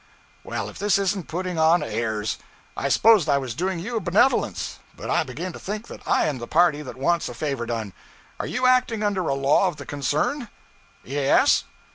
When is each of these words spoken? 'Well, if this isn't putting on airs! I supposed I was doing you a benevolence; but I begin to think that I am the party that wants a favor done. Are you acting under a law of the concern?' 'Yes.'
'Well, 0.43 0.67
if 0.67 0.79
this 0.79 0.97
isn't 0.97 1.27
putting 1.27 1.59
on 1.59 1.83
airs! 1.83 2.39
I 2.75 2.89
supposed 2.89 3.29
I 3.29 3.37
was 3.37 3.53
doing 3.53 3.77
you 3.77 3.97
a 3.97 3.99
benevolence; 3.99 4.79
but 4.95 5.11
I 5.11 5.21
begin 5.21 5.53
to 5.53 5.59
think 5.59 5.89
that 5.89 6.01
I 6.07 6.25
am 6.25 6.39
the 6.39 6.47
party 6.47 6.81
that 6.81 6.97
wants 6.97 7.29
a 7.29 7.35
favor 7.35 7.67
done. 7.67 7.93
Are 8.39 8.47
you 8.47 8.65
acting 8.65 9.03
under 9.03 9.27
a 9.27 9.35
law 9.35 9.67
of 9.67 9.75
the 9.75 9.85
concern?' 9.85 10.47
'Yes.' 11.03 11.65